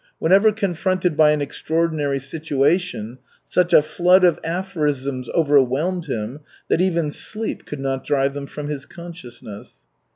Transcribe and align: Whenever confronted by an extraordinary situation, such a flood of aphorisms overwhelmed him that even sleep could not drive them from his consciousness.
Whenever 0.17 0.51
confronted 0.51 1.15
by 1.15 1.29
an 1.29 1.43
extraordinary 1.43 2.17
situation, 2.17 3.19
such 3.45 3.71
a 3.71 3.83
flood 3.83 4.23
of 4.23 4.39
aphorisms 4.43 5.29
overwhelmed 5.29 6.07
him 6.07 6.39
that 6.69 6.81
even 6.81 7.11
sleep 7.11 7.67
could 7.67 7.79
not 7.79 8.03
drive 8.03 8.33
them 8.33 8.47
from 8.47 8.67
his 8.67 8.87
consciousness. 8.87 9.77